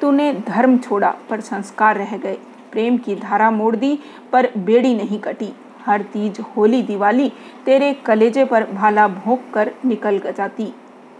तूने 0.00 0.32
धर्म 0.32 0.78
छोड़ा, 0.78 1.14
पर 1.30 1.40
संस्कार 1.40 1.96
रह 1.96 2.16
गए। 2.16 2.38
प्रेम 2.72 2.98
की 2.98 3.14
धारा 3.14 3.50
मोड़ 3.50 3.76
दी, 3.76 3.98
पर 4.32 4.48
बेड़ी 4.56 4.94
नहीं 4.94 5.18
कटी। 5.18 5.52
हर 5.86 6.02
तीज 6.02 6.40
होली 6.40 6.82
दिवाली, 6.82 7.32
तेरे 7.64 7.92
कलेजे 7.92 8.44
पर 8.44 8.70
भाला 8.72 9.08
भोंक 9.08 9.42
कर 9.54 9.72
निकल 9.84 10.18
जाती। 10.18 10.74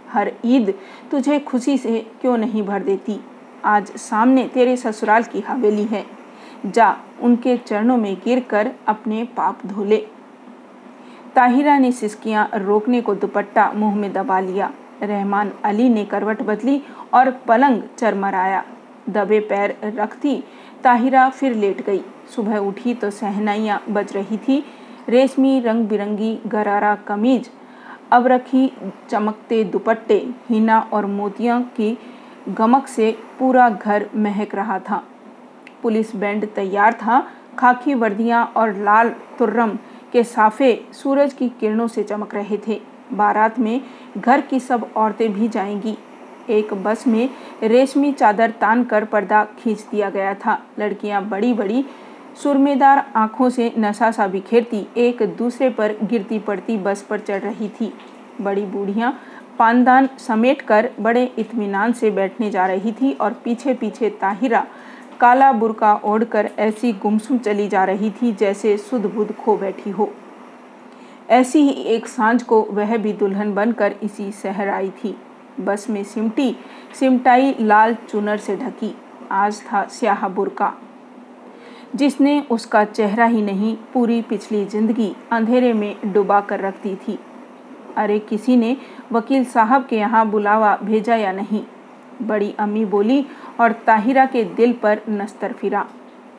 हर 0.09 0.31
ईद 0.45 0.73
तुझे 1.11 1.39
खुशी 1.39 1.77
से 1.77 2.11
क्यों 2.21 2.37
नहीं 2.37 2.63
भर 2.63 2.83
देती? 2.83 3.19
आज 3.65 3.87
सामने 3.87 4.47
तेरे 4.47 4.77
ससुराल 4.77 5.23
की 5.23 5.39
हवेली 5.39 5.83
है। 5.83 6.05
जा, 6.65 6.97
उनके 7.21 7.57
चरणों 7.57 7.97
में 7.97 8.17
गिर 8.25 8.39
कर 8.39 8.71
अपने 8.87 9.23
पाप 9.23 9.65
धोले। 9.65 9.97
ताहिरा 11.35 11.77
ने 11.77 11.91
सिसकियाँ 11.91 12.49
रोकने 12.55 13.01
को 13.01 13.15
दुपट्टा 13.15 13.71
मुँह 13.75 13.95
में 13.95 14.13
दबा 14.13 14.39
लिया। 14.39 14.71
रहमान 15.01 15.51
अली 15.63 15.89
ने 15.89 16.05
करवट 16.05 16.41
बदली 16.41 16.81
और 17.13 17.31
पलंग 17.31 17.81
चरमराया। 17.97 18.63
दबे 19.09 19.39
पैर 19.39 19.77
रखती 19.83 20.43
ताहिरा 20.83 21.29
फिर 21.29 21.55
लेट 21.55 21.85
गई। 21.85 22.01
सुबह 22.29 22.57
उठी 22.57 22.93
तो 22.93 23.09
सहनाइयाँ 23.11 23.83
बज 23.89 24.13
रही 24.13 24.37
थी। 24.37 24.63
रेशमी 25.09 25.59
रंग 25.59 25.87
बिरंगी 25.87 26.37
गरारा 26.47 26.95
कमीज, 27.07 27.49
अब 28.11 28.27
रखी 28.27 28.71
चमकते 29.09 29.63
दुपट्टे, 29.63 30.17
हिना 30.49 30.79
और 30.93 31.05
मोतियों 31.05 31.61
की 31.77 31.97
गमक 32.49 32.87
से 32.87 33.11
पूरा 33.39 33.69
घर 33.69 34.09
महक 34.15 34.55
रहा 34.55 34.79
था। 34.79 35.03
पुलिस 35.83 36.15
बैंड 36.15 36.47
तैयार 36.47 36.93
था। 36.93 37.19
खाकी 37.59 37.93
वर्दियाँ 37.93 38.45
और 38.57 38.73
लाल 38.75 39.09
तुर्रम 39.39 39.77
के 40.13 40.23
साफे 40.23 40.73
सूरज 40.93 41.33
की 41.33 41.49
किरणों 41.49 41.87
से 41.87 42.03
चमक 42.03 42.33
रहे 42.35 42.57
थे। 42.67 42.81
बारात 43.13 43.59
में 43.59 43.81
घर 44.17 44.41
की 44.41 44.59
सब 44.59 44.89
औरतें 44.97 45.31
भी 45.33 45.47
जाएँगी। 45.47 45.97
एक 46.49 46.73
बस 46.73 47.05
में 47.07 47.29
रेशमी 47.63 48.11
चादर 48.11 48.51
तान 48.51 48.83
कर 48.83 49.05
पर्दा 49.05 49.43
खींच 49.59 49.85
दिया 49.91 50.09
गया 50.09 50.33
था। 50.35 50.57
लड़कियाँ 50.79 51.23
बड़ी 51.25 51.53
बड़ी 51.53 51.85
सुरमेदार 52.33 53.05
आँखों 53.15 53.49
से 53.49 53.71
नशा 53.77 54.09
सा 54.11 54.27
बिखेरती, 54.27 54.85
एक 54.97 55.21
दूसरे 55.37 55.69
पर 55.69 55.95
गिरती 56.03 56.39
पड़ती 56.39 56.77
बस 56.77 57.01
पर 57.01 57.19
चढ़ 57.19 57.41
रही 57.41 57.69
थी। 57.69 57.93
बड़ी 58.41 58.61
बूढ़ियाँ 58.61 59.13
पानदान 59.59 60.07
समेट 60.17 60.61
कर 60.61 60.89
बड़े 60.99 61.23
इत्मीनान 61.37 61.93
से 61.93 62.11
बैठने 62.11 62.49
जा 62.49 62.65
रही 62.65 62.91
थी 62.91 63.13
और 63.13 63.33
पीछे 63.33 63.73
पीछे 63.73 64.09
ताहिरा, 64.21 64.65
काला 65.19 65.51
बुरका 65.51 65.93
ओढ़कर 65.95 66.49
ऐसी 66.59 66.91
गुमसुम 66.93 67.37
चली 67.37 67.67
जा 67.67 67.83
रही 67.83 68.09
थी 68.11 68.31
जैसे 68.31 68.77
सुध 68.77 69.05
बुध 69.13 69.35
खो 69.35 69.57
बैठी 69.57 69.89
हो। 69.89 70.09
ऐसी 71.29 71.59
ही 71.59 71.83
एक 71.87 72.07
साँझ 72.07 72.41
को 72.43 72.61
वह 72.71 72.97
भी 72.97 73.13
दुल्हन 73.13 73.53
बनकर 73.53 73.95
इसी 74.03 74.31
शहर 74.31 74.69
आई 74.69 74.89
थी। 75.03 75.15
बस 75.59 75.89
में 75.89 76.03
सिमटी, 76.03 76.55
सिमटाई 76.99 77.55
लाल 77.59 77.95
चुनर 78.09 78.37
से 78.37 78.55
ढकी। 78.55 78.95
आज 79.31 79.61
था 79.63 79.83
स्याह 79.87 80.27
बुरका। 80.27 80.73
जिसने 81.95 82.45
उसका 82.51 82.83
चेहरा 82.83 83.25
ही 83.25 83.41
नहीं, 83.41 83.77
पूरी 83.93 84.21
पिछली 84.21 84.65
ज़िंदगी 84.65 85.15
अंधेरे 85.31 85.73
में 85.73 85.95
डुबा 86.05 86.41
कर 86.41 86.59
रख 86.59 86.83
दी 86.83 86.95
थी। 86.95 87.19
अरे, 87.97 88.19
किसी 88.19 88.57
ने 88.57 88.77
वकील 89.11 89.45
साहब 89.45 89.85
के 89.85 89.95
यहाँ 89.95 90.29
बुलावा 90.29 90.77
भेजा 90.83 91.15
या 91.15 91.31
नहीं? 91.31 91.63
बड़ी 92.21 92.55
अम्मी 92.59 92.85
बोली 92.85 93.25
और 93.59 93.71
ताहिरा 93.71 94.25
के 94.25 94.43
दिल 94.43 94.73
पर 94.73 95.01
नस्तर 95.09 95.53
फिरा। 95.53 95.85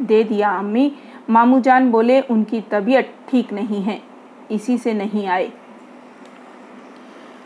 दे 0.03 0.25
दिया 0.25 0.51
अम्मी। 0.51 0.93
मामू 1.31 1.61
जान 1.61 1.91
बोले, 1.91 2.21
उनकी 2.21 2.61
तबीयत 2.61 3.15
ठीक 3.29 3.53
नहीं 3.53 3.83
है। 3.83 4.03
इसी 4.51 4.79
से 4.79 4.95
नहीं 4.95 5.27
आए। 5.27 5.53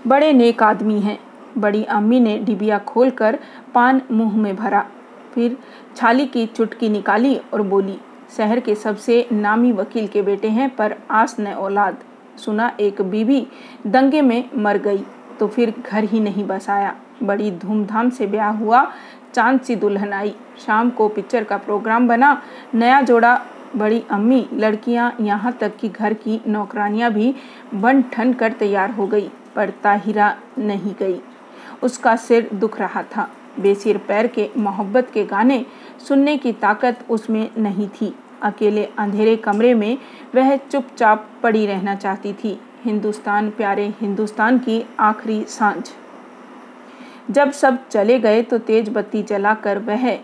बड़े 0.07 0.33
नेक 0.33 0.63
आदमी 0.63 1.01
हैं। 1.01 1.19
बड़ी 1.59 1.85
अम्मी 1.85 2.21
ने 2.21 2.39
डिबिया 2.39 2.79
खोलकर 2.79 3.39
पान 3.75 4.03
मुँह 4.11 4.37
में 4.37 4.57
भरा। 4.57 4.87
फिर 5.35 5.57
छाली 5.97 6.27
की 6.27 6.47
चुटकी 6.47 6.89
निकाली 6.89 7.37
और 7.55 7.63
बोली, 7.63 7.99
शहर 8.37 8.61
के 8.61 8.75
सबसे 8.75 9.27
नामी 9.33 9.73
वकील 9.73 10.07
के 10.07 10.23
बेटे 10.23 10.49
हैं, 10.49 10.69
पर 10.77 10.97
आस 11.11 11.37
न 11.41 11.47
औलाद। 11.49 12.03
सुना, 12.39 12.71
एक 12.81 13.03
बीवी 13.03 13.47
दंगे 13.87 14.23
में 14.23 14.51
मर 14.57 14.79
गई 14.79 15.05
तो 15.41 15.47
फिर 15.49 15.73
घर 15.83 16.05
ही 16.05 16.21
नहीं 16.21 16.45
बसाया। 16.45 16.95
बड़ी 17.23 17.51
धूमधाम 17.53 18.11
से 18.11 18.27
ब्याह 18.27 18.51
हुआ, 18.51 18.83
चाँद 19.35 19.61
सी 19.61 19.77
दुल्हन 19.77 20.13
आई 20.13 20.35
शाम 20.59 20.91
को 20.91 21.09
पिक्चर 21.09 21.45
का 21.45 21.57
प्रोग्राम 21.57 22.09
बना, 22.09 22.43
नया 22.75 23.01
जोड़ा, 23.01 23.41
बड़ी 23.77 24.03
अम्मी, 24.11 24.47
लड़कियाँ 24.55 25.15
यहाँ 25.21 25.53
तक 25.53 25.77
कि 25.77 25.89
घर 25.89 26.15
की 26.15 26.41
नौकरानियाँ 26.47 27.11
भी 27.13 27.35
बन 27.75 28.03
ठन 28.03 28.33
कर 28.33 28.53
तैयार 28.53 28.91
हो 28.91 29.07
गई, 29.07 29.31
पर 29.55 29.71
ताहिरा 29.83 30.37
नहीं 30.59 30.95
गई। 30.99 31.21
उसका 31.83 32.17
सिर 32.17 32.49
दुख 32.55 32.79
रहा 32.79 33.03
था। 33.03 33.29
बेसिर 33.59 33.99
पैर 33.99 34.27
के 34.27 34.49
मोहब्बत 34.57 35.11
के 35.15 35.25
गाने 35.25 35.65
सुनने 36.09 36.37
की 36.37 36.53
ताकत 36.53 37.05
उसमें 37.11 37.51
नहीं 37.59 37.89
थी। 37.91 38.15
अकेले 38.43 38.85
अंधेरे 38.99 39.37
कमरे 39.37 39.75
में 39.75 39.99
वह 40.35 40.57
चुपचाप 40.57 41.29
पड़ी 41.43 41.67
रहना 41.67 41.95
चाहती 41.95 42.33
थी। 42.35 42.59
हिंदुस्तान, 42.85 43.51
प्यारे 43.51 43.87
हिंदुस्तान 44.01 44.59
की 44.59 44.85
आखिरी 45.01 45.45
साँझ। 45.45 45.91
जब 47.31 47.51
सब 47.51 47.89
चले 47.89 48.19
गए 48.19 48.43
तो 48.43 48.59
तेज 48.59 48.89
बत्ती 48.89 49.23
जलाकर 49.23 49.79
वह 49.79 50.19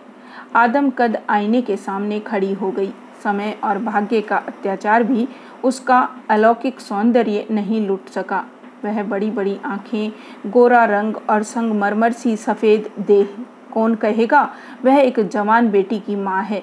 आदम 0.57 0.91
कद 0.91 1.19
आईने 1.29 1.63
के 1.63 1.77
सामने 1.77 2.21
खड़ी 2.21 2.53
हो 2.53 2.71
गई। 2.71 2.93
समय 3.25 3.57
और 3.65 3.79
भाग्य 3.79 4.21
का 4.21 4.37
अत्याचार 4.39 5.03
भी 5.03 5.27
उसका 5.65 5.99
अलौकिक 6.31 6.81
सौंदर्य 6.81 7.47
नहीं 7.51 7.87
लुट 7.87 8.09
सका। 8.09 8.45
वह 8.85 9.03
बड़ी 9.03 9.31
बड़ी 9.31 9.59
आँखें, 9.65 10.13
गोरा 10.47 10.85
रंग 10.85 11.17
और 11.31 11.43
संगमरमर 11.43 12.13
सी 12.13 12.37
सफ़ेद 12.37 12.91
देह। 13.07 13.37
कौन 13.73 13.95
कहेगा, 13.95 14.55
वह 14.85 14.97
एक 14.97 15.21
जवान 15.21 15.71
बेटी 15.71 16.01
की 16.01 16.17
माँ 16.17 16.43
है। 16.43 16.63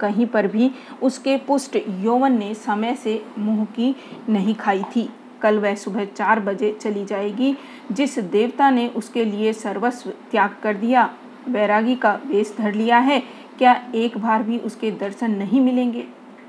कहीं 0.00 0.26
पर 0.26 0.46
भी 0.46 0.70
उसके 1.02 1.36
पुष्ट 1.36 1.78
यौवन 1.88 2.38
ने 2.38 2.54
समय 2.54 2.94
से 2.94 3.24
मुँह 3.38 3.64
की 3.64 3.96
नहीं 4.28 4.54
खाई 4.54 4.82
थी। 4.82 5.10
कल 5.42 5.58
वह 5.58 5.74
सुबह 5.74 6.04
चार 6.04 6.40
बजे 6.40 6.78
चली 6.80 7.04
जाएगी, 7.04 7.56
जिस 7.92 8.18
देवता 8.18 8.70
ने 8.70 8.88
उसके 8.88 9.24
लिए 9.24 9.52
सर्वस्व 9.52 10.10
त्याग 10.10 10.56
कर 10.62 10.74
दिया। 10.74 11.14
बैरागी 11.48 11.94
का 11.96 12.20
वेश 12.26 12.54
धर 12.58 12.74
लिया 12.74 12.98
है। 12.98 13.22
क्या 13.58 13.84
एक 13.94 14.18
बार 14.18 14.42
भी 14.42 14.58
उसके 14.58 14.90
दर्शन 14.90 15.30
नहीं 15.30 15.60
मिलेंगे? 15.60 16.06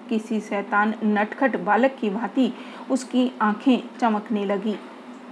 किसी 0.09 0.39
शैतान 0.39 0.93
नटखट 1.03 1.55
बालक 1.59 1.95
की 2.01 2.09
भांति 2.09 2.53
उसकी 2.91 3.31
आँखें 3.41 3.83
चमकने 3.99 4.45
लगी। 4.45 4.75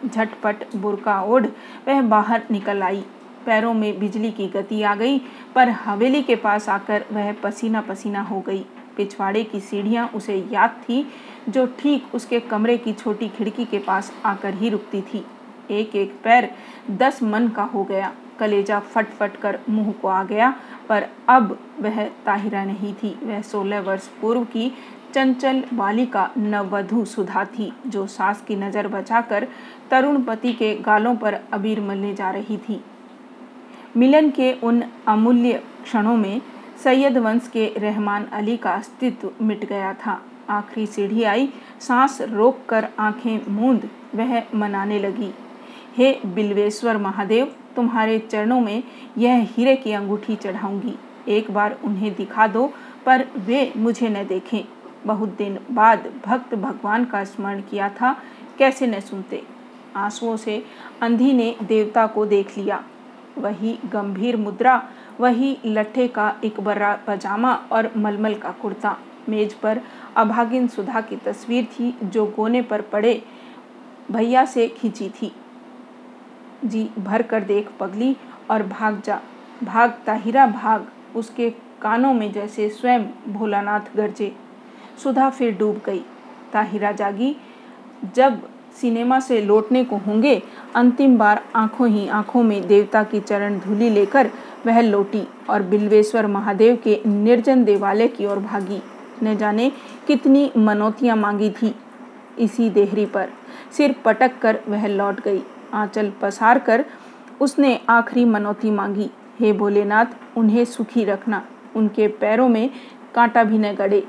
झटपट 0.05 0.75
बुरका 0.75 1.21
ओढ़ 1.21 1.45
वह 1.87 2.01
बाहर 2.01 2.43
निकल 2.51 2.83
आई। 2.83 3.03
पैरों 3.45 3.73
में 3.73 3.99
बिजली 3.99 4.31
की 4.31 4.47
गति 4.47 4.81
आ 4.83 4.95
गई, 4.95 5.19
पर 5.55 5.69
हवेली 5.69 6.21
के 6.21 6.35
पास 6.35 6.69
आकर 6.69 7.05
वह 7.11 7.31
पसीना 7.33 7.81
पसीना 7.81 8.21
हो 8.21 8.39
गई। 8.41 8.65
पिछवाड़े 8.97 9.43
की 9.43 9.59
सीढ़ियाँ 9.59 10.07
उसे 10.07 10.35
याद 10.51 10.69
थी, 10.69 11.05
जो 11.49 11.65
ठीक 11.79 12.15
उसके 12.15 12.39
कमरे 12.39 12.77
की 12.77 12.93
छोटी 12.93 13.27
खिड़की 13.27 13.65
के 13.65 13.79
पास 13.79 14.11
आकर 14.25 14.53
ही 14.53 14.69
रुकती 14.69 15.01
थी। 15.01 15.25
एक 15.71 15.95
एक 15.95 16.19
पैर 16.23 16.49
दस 16.91 17.23
मन 17.23 17.47
का 17.47 17.63
हो 17.63 17.83
गया। 17.83 18.11
कलेजा 18.39 18.79
फट 18.79 19.07
फट 19.09 19.35
कर 19.35 19.59
मुँह 19.69 19.91
को 19.91 20.07
आ 20.07 20.23
गया, 20.23 20.53
पर 20.89 21.07
अब 21.29 21.57
वह 21.79 22.03
ताहिरा 22.25 22.63
नहीं 22.65 22.93
थी। 22.93 23.17
वह 23.23 23.41
सोलह 23.41 23.79
वर्ष 23.79 24.07
पूर्व 24.21 24.43
की 24.43 24.71
चंचल 25.13 25.63
बालिका 25.73 26.29
नववधु 26.37 27.03
सुधा 27.05 27.43
थी, 27.45 27.71
जो 27.87 28.05
सास 28.07 28.41
की 28.41 28.55
नज़र 28.55 28.87
बचाकर 28.87 29.47
तरुण 29.91 30.21
पति 30.23 30.53
के 30.53 30.73
गालों 30.75 31.15
पर 31.15 31.39
अबीर 31.53 31.81
मलने 31.81 32.13
जा 32.13 32.29
रही 32.29 32.57
थी। 32.57 32.79
मिलन 33.97 34.29
के 34.29 34.51
उन 34.53 34.83
अमूल्य 35.07 35.61
क्षणों 35.83 36.15
में 36.17 36.41
सैयद 36.83 37.17
वंश 37.17 37.47
के 37.47 37.65
रहमान 37.77 38.25
अली 38.33 38.57
का 38.57 38.71
अस्तित्व 38.71 39.31
मिट 39.41 39.65
गया 39.65 39.93
था। 39.93 40.21
आखिरी 40.49 40.85
सीढ़ी 40.87 41.23
आई, 41.23 41.49
सांस 41.79 42.21
रोक 42.21 42.65
कर 42.69 42.87
आँखें 42.99 43.51
मूंद, 43.51 43.89
वह 44.15 44.41
मनाने 44.55 44.99
लगी, 44.99 45.33
हे 45.97 46.11
बिल्वेश्वर 46.25 46.97
महादेव, 46.97 47.53
तुम्हारे 47.75 48.19
चरणों 48.21 48.59
में 48.61 48.83
यह 49.17 49.47
हीरे 49.51 49.75
की 49.75 49.91
अंगूठी 49.91 50.35
चढ़ाऊँगी। 50.35 50.95
एक 51.27 51.51
बार 51.51 51.77
उन्हें 51.83 52.13
दिखा 52.15 52.47
दो, 52.47 52.65
पर 53.05 53.25
वे 53.37 53.71
मुझे 53.77 54.09
न 54.09 54.25
देखें। 54.27 54.63
बहुत 55.05 55.29
दिन 55.29 55.59
बाद 55.71 56.13
भक्त 56.25 56.55
भगवान 56.55 57.05
का 57.05 57.23
स्मरण 57.23 57.61
किया 57.61 57.89
था, 57.89 58.17
कैसे 58.57 58.87
न 58.87 58.99
सुनते। 58.99 59.43
आंसुओं 59.95 60.37
से 60.37 60.65
अंधी 61.01 61.33
ने 61.33 61.55
देवता 61.63 62.07
को 62.07 62.25
देख 62.25 62.57
लिया। 62.57 62.83
वही 63.37 63.79
गंभीर 63.85 64.37
मुद्रा, 64.37 64.89
वही 65.19 65.57
लट्ठे 65.65 66.07
का 66.07 66.35
एक 66.43 66.59
बड़ा 66.59 66.95
पजामा 67.07 67.53
और 67.53 67.91
मलमल 67.97 68.33
का 68.33 68.51
कुर्ता। 68.51 68.97
मेज 69.29 69.53
पर 69.53 69.81
अभागिन 70.17 70.67
सुधा 70.67 71.01
की 71.01 71.15
तस्वीर 71.15 71.65
थी, 71.65 71.97
जो 72.03 72.25
गोने 72.25 72.61
पर 72.61 72.81
पड़े 72.81 73.23
भैया 74.11 74.45
से 74.45 74.67
खींची 74.67 75.09
थी। 75.09 75.31
जी, 76.65 76.89
भर 76.99 77.21
कर 77.21 77.43
देख 77.43 77.69
पगली 77.79 78.17
और 78.51 78.63
भाग 78.63 79.01
जा। 79.01 79.21
भाग 79.63 79.91
ताहिरा 80.05 80.47
भाग, 80.47 80.87
उसके 81.15 81.49
कानों 81.81 82.13
में 82.13 82.31
जैसे 82.31 82.69
स्वयं 82.69 83.03
भोलानाथ 83.27 83.95
गरजे। 83.95 84.35
सुधा 85.03 85.29
फिर 85.29 85.57
डूब 85.57 85.81
गई। 85.85 86.03
ताहिरा 86.53 86.91
जागी। 86.91 87.35
जब 88.15 88.41
सिनेमा 88.81 89.19
से 89.19 89.41
लौटने 89.41 89.83
को 89.83 89.97
होंगे, 89.97 90.41
अंतिम 90.75 91.17
बार 91.17 91.43
आँखों 91.55 91.87
ही 91.87 92.07
आँखों 92.07 92.43
में 92.43 92.67
देवता 92.67 93.03
की 93.03 93.19
चरण 93.19 93.59
धूली 93.59 93.89
लेकर 93.89 94.29
वह 94.65 94.81
लौटी 94.81 95.27
और 95.49 95.63
बिल्वेश्वर 95.63 96.27
महादेव 96.27 96.77
के 96.83 97.01
निर्जन 97.07 97.63
देवालय 97.63 98.07
की 98.07 98.25
ओर 98.25 98.39
भागी। 98.39 98.81
न 99.23 99.37
जाने 99.37 99.71
कितनी 100.07 100.51
मनोतियाँ 100.57 101.15
मांगी 101.15 101.49
थी 101.49 101.75
इसी 102.39 102.69
देहरी 102.69 103.05
पर। 103.05 103.29
सिर 103.71 103.95
पटक 104.05 104.39
कर 104.41 104.59
वह 104.67 104.87
लौट 104.87 105.21
गई। 105.21 105.41
आंचल 105.73 106.11
पसार 106.21 106.59
कर 106.59 106.85
उसने 107.41 107.79
आखिरी 107.89 108.25
मनौती 108.25 108.71
मांगी। 108.71 109.09
हे 109.39 109.53
भोलेनाथ, 109.53 110.05
उन्हें 110.37 110.65
सुखी 110.65 111.03
रखना। 111.03 111.45
उनके 111.75 112.07
पैरों 112.07 112.47
में 112.49 112.69
कांटा 113.15 113.43
भी 113.43 113.57
न 113.57 113.73
गड़े। 113.73 114.03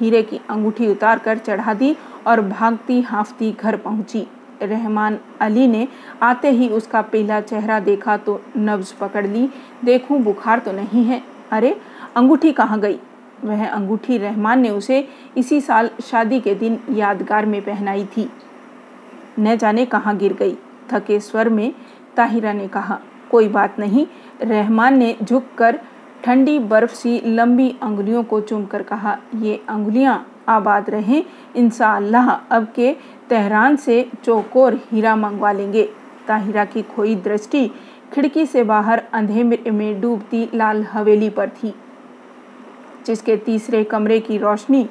हीरे 0.00 0.22
की 0.22 0.40
अंगूठी 0.50 0.88
उतार 0.88 1.18
कर 1.18 1.38
चढ़ा 1.38 1.74
दी 1.74 1.96
और 2.26 2.40
भागती 2.40 3.00
हाफती 3.00 3.52
घर 3.52 3.76
पहुँची। 3.76 4.26
रहमान 4.62 5.18
अली 5.40 5.66
ने 5.66 5.88
आते 6.22 6.50
ही 6.50 6.68
उसका 6.68 7.02
पीला 7.02 7.40
चेहरा 7.40 7.80
देखा 7.80 8.16
तो 8.16 8.40
नब्ज 8.56 8.92
पकड़ 8.92 9.26
ली। 9.26 9.48
देखूँ, 9.84 10.20
बुखार 10.20 10.58
तो 10.58 10.72
नहीं 10.72 11.04
है। 11.04 11.22
अरे, 11.50 11.80
अंगूठी 12.16 12.52
कहाँ 12.52 12.80
गई? 12.80 12.98
वह 13.44 13.66
अंगूठी 13.68 14.18
रहमान 14.18 14.60
ने 14.60 14.70
उसे 14.70 15.08
इसी 15.36 15.60
साल 15.60 15.90
शादी 16.04 16.40
के 16.40 16.54
दिन 16.54 16.78
यादगार 16.90 17.46
में 17.46 17.62
पहनाई 17.62 18.04
थी। 18.04 18.30
न 19.38 19.56
जाने 19.56 19.86
कहाँ 19.86 20.16
गिर 20.16 20.32
गई। 20.32 20.56
थके 20.92 21.20
स्वर 21.20 21.48
में 21.48 21.74
ताहिरा 22.16 22.52
ने 22.52 22.68
कहा, 22.68 23.00
कोई 23.30 23.48
बात 23.48 23.78
नहीं। 23.78 24.06
रहमान 24.42 24.98
ने 24.98 25.16
झुककर 25.22 25.80
ठंडी 26.26 26.58
बर्फ़ 26.60 26.94
सी 26.94 27.20
लंबी 27.26 27.68
अंगुलियों 27.82 28.22
को 28.24 28.40
चूमकर 28.40 28.82
कहा, 28.82 29.16
ये 29.34 29.60
अंगुलियाँ 29.68 30.14
आबाद 30.48 30.88
रहें, 30.90 31.22
इंशाअल्लाह, 31.56 32.30
अब 32.30 32.66
के 32.76 32.92
तेहरान 33.28 33.76
से 33.76 34.08
चौकोर 34.24 34.74
हीरा 34.90 35.14
मंगवा 35.16 35.52
लेंगे। 35.52 35.84
ताहिरा 36.28 36.64
की 36.64 36.82
खोई 36.84 37.14
दृष्टि 37.16 37.66
खिड़की 38.12 38.46
से 38.46 38.64
बाहर 38.64 39.02
अंधेरे 39.12 39.70
में 39.70 40.00
डूबती 40.00 40.48
लाल 40.54 40.82
हवेली 40.84 41.30
पर 41.30 41.48
थी, 41.52 41.74
जिसके 43.06 43.36
तीसरे 43.36 43.84
कमरे 43.84 44.20
की 44.20 44.38
रोशनी 44.38 44.88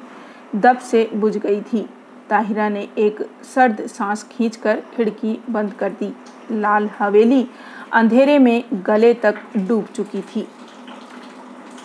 दब 0.56 0.78
से 0.80 1.08
बुझ 1.14 1.36
गई 1.36 1.60
थी। 1.62 1.88
ताहिरा 2.30 2.68
ने 2.68 2.88
एक 2.98 3.26
सर्द 3.54 3.86
सांस 3.88 4.26
खींचकर 4.30 4.82
खिड़की 4.96 5.38
बंद 5.50 5.72
कर 5.72 5.90
दी। 5.92 6.12
लाल 6.52 6.90
हवेली 6.98 7.46
अंधेरे 7.92 8.38
में 8.38 8.62
गले 8.86 9.14
तक 9.14 9.48
डूब 9.58 9.84
चुकी 9.86 10.20
थी। 10.24 10.48